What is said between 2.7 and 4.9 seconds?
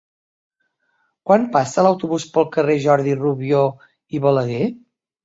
Jordi Rubió i Balaguer?